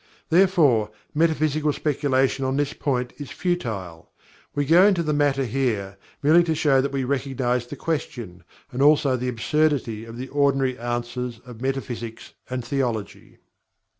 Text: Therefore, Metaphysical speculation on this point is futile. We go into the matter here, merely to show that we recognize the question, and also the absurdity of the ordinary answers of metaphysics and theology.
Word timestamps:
Therefore, 0.29 0.89
Metaphysical 1.13 1.71
speculation 1.73 2.43
on 2.43 2.57
this 2.57 2.73
point 2.73 3.13
is 3.17 3.29
futile. 3.29 4.11
We 4.55 4.65
go 4.65 4.83
into 4.87 5.03
the 5.03 5.13
matter 5.13 5.45
here, 5.45 5.95
merely 6.23 6.43
to 6.45 6.55
show 6.55 6.81
that 6.81 6.91
we 6.91 7.03
recognize 7.03 7.67
the 7.67 7.75
question, 7.75 8.43
and 8.71 8.81
also 8.81 9.15
the 9.15 9.29
absurdity 9.29 10.05
of 10.05 10.17
the 10.17 10.29
ordinary 10.29 10.75
answers 10.79 11.39
of 11.45 11.61
metaphysics 11.61 12.33
and 12.49 12.65
theology. 12.65 13.37